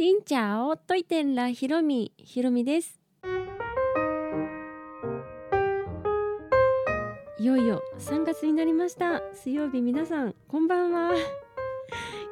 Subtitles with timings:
[0.00, 2.98] しんちゃおといてんらひろみひろみです。
[7.38, 9.20] いよいよ3月になりました。
[9.34, 11.12] 水曜日皆さんこんばんは。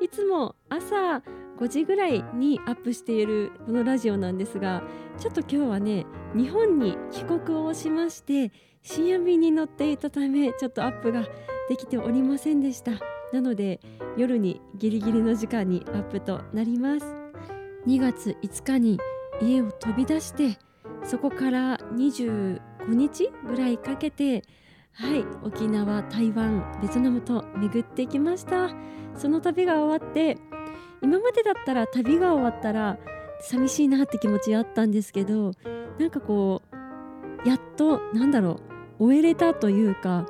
[0.00, 1.24] いつも朝
[1.58, 4.84] 5時ぐらいにアップしているこのラジオなんですが
[5.18, 6.06] ちょっと今日はね
[6.36, 8.52] 日本に帰国をしまして
[8.84, 11.24] 深夜便に乗っていたためちょっとアップが
[11.68, 12.92] できておりませんでした。
[13.32, 13.80] なので
[14.16, 17.25] 夜にギリギリの時間にアップとなります。
[17.86, 18.98] 2月5日に
[19.40, 20.58] 家を飛び出して
[21.04, 24.42] そこから25日ぐらいかけて
[24.92, 28.70] はい沖縄台湾ベトナムと巡ってきました。
[29.18, 30.36] その旅が終わって
[31.02, 32.98] 今までだったら旅が終わったら
[33.40, 35.52] 寂しいなって気持ちあったんですけど
[35.98, 36.62] なんかこ
[37.44, 38.60] うやっとなんだろ
[38.98, 40.26] う終えれたというか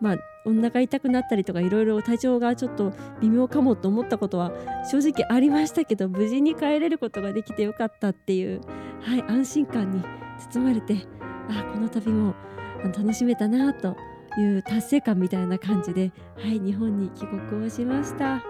[0.00, 4.52] まあお腹痛くなったりとかいろいろ体調がちょっと微妙かもと思ったことは
[4.90, 8.60] 正直ありましたけど無事に帰れることができてよかったっていう、
[9.00, 10.02] はい、安心感に
[10.52, 11.06] 包まれて
[11.48, 12.34] あこの旅も
[12.84, 13.96] 楽しめたなと
[14.38, 18.42] いう達成感みたいな感じで、はい、日本に帰国をしました。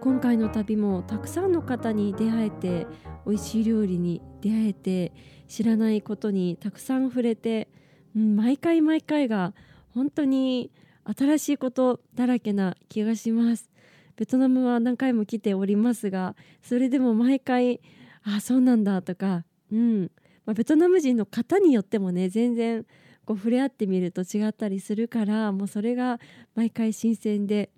[0.00, 2.86] 今回の旅もたくさんの方に出会えて
[3.26, 5.12] 美味しい料理に出会えて
[5.46, 7.68] 知らないことにたくさん触れて、
[8.16, 9.52] うん、毎回毎回が
[9.94, 10.70] 本当に
[11.04, 13.70] 新しいことだらけな気がします。
[14.16, 17.80] ベトナムは何回も来ておりますがそれでも毎回
[18.22, 20.10] あそうなんだとかうん、
[20.44, 22.84] まあ、ベトナム人の方によってもね全然
[23.24, 26.20] こう触れ合ってみると違ったりするからもうそれが
[26.54, 27.70] 毎回新鮮で。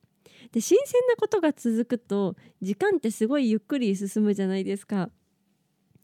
[0.50, 5.10] で新鮮なことが続くと時間ってすごいゆっくり進むじゃないですか。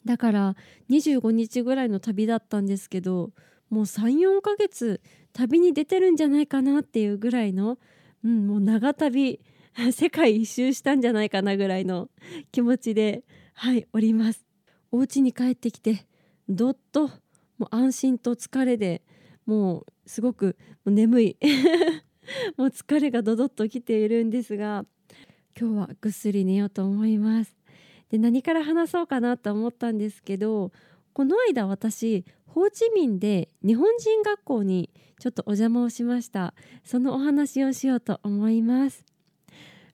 [0.04, 0.56] だから
[0.90, 3.32] 25日ぐらいの旅だったんですけど
[3.70, 5.00] もう34ヶ月
[5.32, 7.78] 旅に出てるんじゃないかなっていうぐらいの、
[8.24, 9.40] うん、もう長旅
[9.92, 12.10] 世界一周したんじゃないかなぐらいの
[12.50, 13.24] 気持ちで
[13.54, 14.44] はいおります。
[14.90, 16.06] お家に帰ってきて
[16.48, 17.08] どっと
[17.58, 19.02] もう安心と疲れで
[19.44, 21.36] もうすごく眠い。
[22.56, 24.84] もう疲れがどどっときているんですが
[25.58, 27.54] 今日はぐっすり寝ようと思います。
[28.10, 30.72] で何から話そうかなと思ったんですけど
[31.12, 36.54] この間私ホーチミンで日本人学校にちょっとお邪魔をしました。
[36.84, 39.04] そのお話をしようと思います。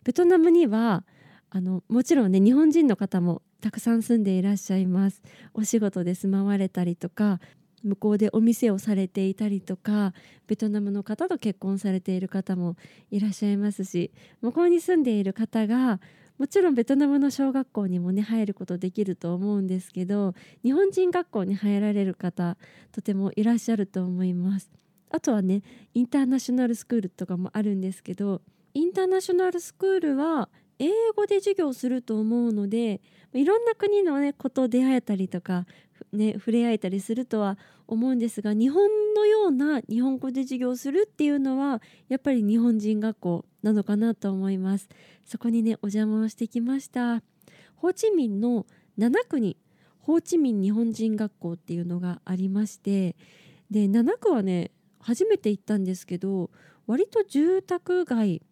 [0.05, 1.05] ベトナムには
[1.51, 5.23] あのもちろんね日本人の方もたくさん住んでいらっしゃいます。
[5.55, 7.41] お仕事で住まわれたりとか
[7.83, 10.15] 向こうでお店をされていたりとか
[10.47, 12.77] ベトナムの方と結婚されている方も
[13.11, 14.11] いらっしゃいますし
[14.41, 16.01] 向こうに住んでいる方が
[16.39, 22.57] もちろんベトナムの小学校にもね入ることできると思うんですけど日本人学校に入られる方
[22.93, 24.71] とてもいらっしゃると思います。
[25.11, 25.63] あとはね
[25.95, 30.49] インターナショナルスクールとかもあるんですけどインターナショナルスクールは
[30.79, 33.01] 英語で授業すると思うので
[33.33, 35.67] いろんな国の、ね、こと出会えたりとか、
[36.13, 44.89] ね、触れ合えたりするとは思うんですが日本のような日本語で授業するっていうのはやっぱり日本人学校なのかなと思います。
[45.25, 47.23] そこにねお邪魔をしてきました。
[47.77, 48.67] ホーチミンの
[48.99, 49.57] 7区に
[50.01, 53.17] ホーチミン日本人学校っていうのがありまして
[53.71, 54.71] で7区はね
[55.01, 56.51] 初めて行ったんですけど
[56.87, 58.43] 割と住宅街、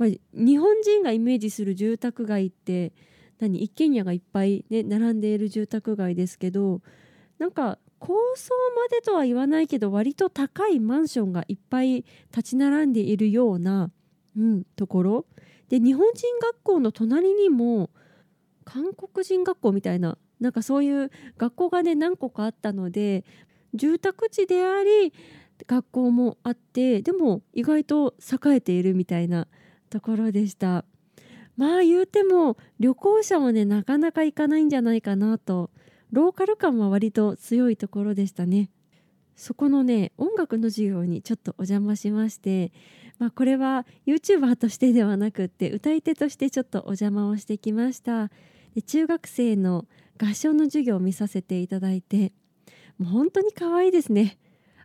[0.00, 2.92] まあ、日本人がイメージする住宅街って
[3.38, 6.80] 何一軒家がいっぱいね並んでいる住宅街ですけど
[7.38, 13.90] なんか高層までとは言わないけど割と高いマンションがいっぱい立ち並んでいるような
[14.36, 15.26] うん、ところ。
[15.68, 17.90] で日本人学校の隣にも
[18.64, 23.24] 韓国人学校みたいななんかそういう学校がね何個かあったので
[23.74, 25.12] 住宅地であり
[25.68, 29.46] 学校もあってでも意外と栄えているみたいな
[29.90, 30.84] ところでした。
[31.56, 35.70] まあ言うても旅行者もねなかなか行かないんじゃないかなと。
[36.10, 38.70] ローカル感は割と強いところでしたね。
[39.36, 42.72] そこのね音楽の授業にちょっとお邪魔しまして
[43.20, 48.30] まあ、これは YouTuber としてではなくって歌い手としてちょっとお邪魔をしてきました。
[48.74, 49.86] で中学生の
[50.18, 52.32] 合唱の授業を見させていただいて
[52.98, 54.38] もう本当に可愛いですね。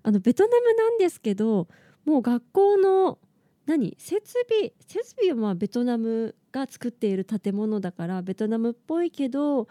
[0.03, 1.69] あのベトナムなんですけど
[2.03, 3.19] もう学校の
[3.65, 3.95] 何？
[3.99, 9.67] 設備設備はまあベトナムが作っている建物だからベトナムっぽいけども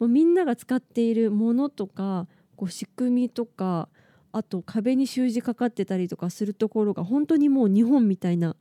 [0.00, 2.26] うみんなが使っているものとか
[2.56, 3.88] こう仕組みとか
[4.32, 8.56] あと壁に習字かかってたりとかするところが本当にもう日本みたいな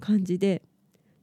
[0.00, 0.62] 感じで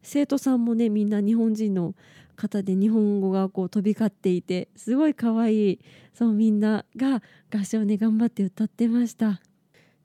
[0.03, 1.95] 生徒さんもねみんな日本人の
[2.35, 5.79] 方で日本語がこう飛び交っていてすごい可愛い
[6.13, 9.41] そうみんなが合唱ね頑張って歌ってました。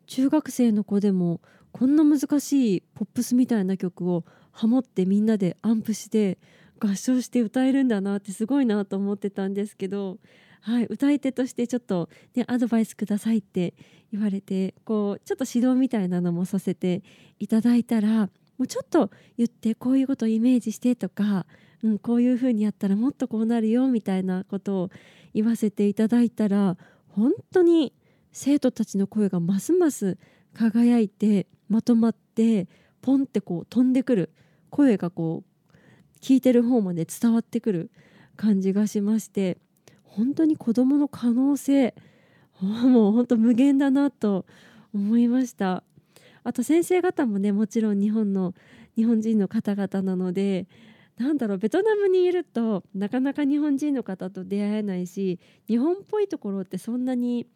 [0.06, 1.40] 中学生の子でも
[1.72, 6.38] こんな難しいポップスみたいな曲をハモってみんなでアンプして
[6.80, 10.18] 合唱して歌えるんだなってすごいなと思ってたんですけど、
[10.62, 13.74] はい、歌い手としてちょっと、ね、アドバイスくださいって
[14.12, 17.02] 言われてこうちょっと指導みたいなのもさせて
[17.38, 18.30] いただいたら
[18.60, 21.46] もうちょっと言ってこういうことをイメージしてとか、
[21.82, 24.90] うん、こういうふうにやったらもっとこうなるよみたいなことを
[25.34, 26.76] 言わせていただいたら
[27.08, 27.94] 本当に
[28.32, 30.18] 生徒たちの声がますます
[30.54, 32.68] 輝いてまとまって
[33.00, 34.30] ポンってこう飛んでくる
[34.68, 35.74] 声がこう
[36.20, 37.90] 聞いてる方まで伝わってくる
[38.36, 39.56] 感じがしまして
[40.04, 41.94] 本当に子どもの可能性
[42.60, 44.44] もう本当無限だなと
[44.92, 45.82] 思いました。
[46.42, 48.54] あと先生方もねもちろん日本の
[48.96, 50.66] 日本人の方々なので
[51.16, 55.38] なんだろうベトナムにいるとなかなか日本人の方と出会えないし
[55.68, 57.46] 日本っぽいところってそんなに、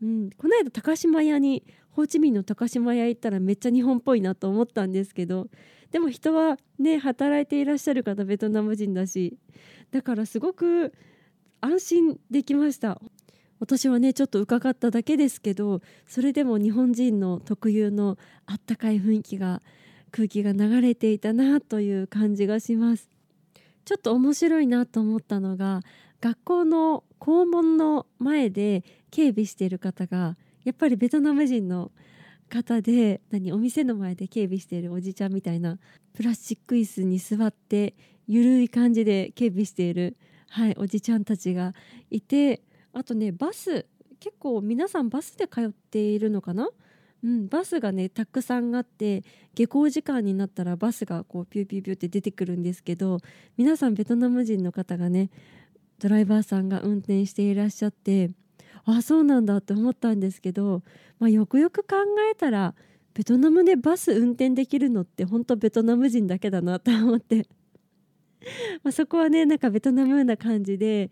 [0.00, 1.64] うん、この間高島屋に
[1.98, 5.48] ホーチミンの高島屋行ったらめっちゃ日本っぽいなと思ったんですけど
[5.90, 9.36] でも人はね働いていらっしゃる方ベトナム人だし
[9.90, 10.94] だからすごく
[11.60, 13.00] 安心できました。
[13.58, 18.16] 私はねちょっと伺っただけですけどそれでも日本人の特有の
[18.46, 19.60] あったかい雰囲気が
[20.12, 23.10] 空気が流れていたなという感じがします。
[23.84, 25.80] ちょっと面白いなと思ったのが
[26.20, 31.90] 学校の校門の前で警備している方がやっぱりベトナム人の
[32.48, 35.78] 方で何お店の前で警備しているおじちゃんみたいな
[36.14, 37.94] プラスチック椅子に座って
[38.26, 40.16] ゆるい感じで警備している、
[40.48, 41.74] はい、おじちゃんたちが
[42.10, 42.62] いて
[42.92, 43.86] あとねバス
[44.18, 46.68] 結構皆さんバスで通っているのかな？
[47.22, 49.24] うん、バスがねたくさんあって
[49.54, 53.18] 下校時間になったらバスがこうピューピューピューって出てくるんですけど
[53.56, 55.30] 皆さんベトナム人の方がね
[55.98, 58.30] ドライバーさんが運転していらっしゃって
[58.94, 60.82] あそうなんだって思ったんですけど、
[61.18, 61.96] まあ、よくよく考
[62.32, 62.74] えたら
[63.12, 67.46] ベトナムでバス運転できるのって本当ベトナム人だけだなと思って。
[68.84, 71.10] まそこはねなんかベトナムな感じで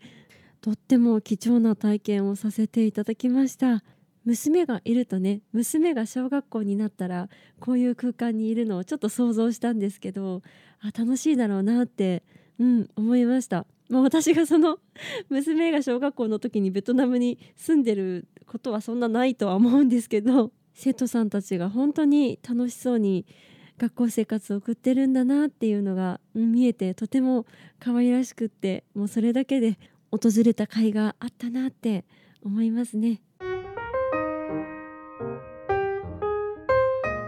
[0.61, 3.83] とっても貴重な体験をさせていただきました。
[4.23, 10.41] 娘がいるとね娘が小学校になったらこういう空間にいるのをちょっと想像したんですけど
[10.81, 12.23] あ楽しいだろうなって
[12.59, 13.65] うん思いました。
[13.89, 14.79] まあ、私がその
[15.29, 23.25] 娘が小学校の時にベトナムに住んでることはそんなないとは思うんですけど生徒さんたちが本当に楽しそうに
[23.77, 27.45] 学校生活を送ってるんだなっていうのが見えてとても
[27.79, 29.77] 可愛らしくってもうそれだけで
[30.11, 32.05] 訪れた甲斐があったなって
[32.43, 33.21] 思いますね。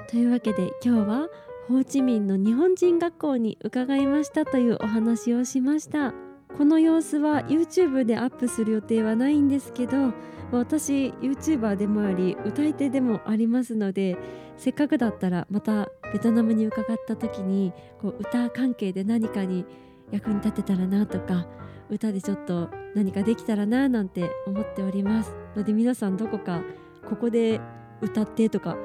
[0.08, 1.28] というわけで今日は
[1.68, 6.16] ホーチミンの日本人学校に伺いましたというお話をしました
[6.58, 10.14] この様子は YouTube でアップする予定はないんですけど
[10.52, 14.18] 私 YouTuber でもあり歌い手でもありますので
[14.58, 19.66] せっかくだったらまたベトナムに伺った時にこう歌関係で何かに
[20.12, 21.48] 役に立てたらなとか
[21.90, 26.62] 歌でちょっと何かできたらななんて思っておりますので皆さんどこか
[27.08, 27.62] ここで
[28.02, 28.78] 歌ってとか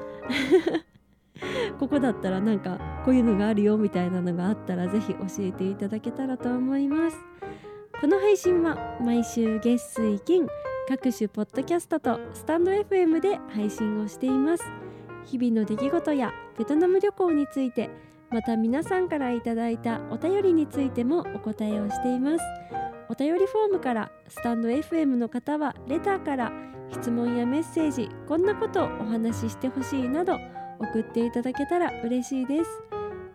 [1.79, 7.17] ここだったらなんかこういうのがあるよみたいなのがあったら是非教えていただけたらと思います
[8.01, 10.47] この配信は毎週月水金
[10.87, 14.63] 各種ポッドキャストとスタンド FM で配信をしています。
[15.25, 17.89] 日々の出来事やベトナム旅行について
[18.29, 22.43] また皆さんからいただいたお便りについてもお答えをしています。
[23.07, 26.51] お便りフォームからスタンド FM の方はレターから
[26.91, 30.37] 質問やメッセージこんなことをお話ししてほしいなど
[30.79, 32.69] 送っていただけたら嬉しいです。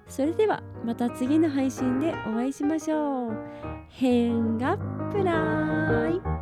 [0.06, 3.32] それではまた次の配信でお会いしましょう。
[3.88, 4.78] 変が
[5.12, 6.39] プライ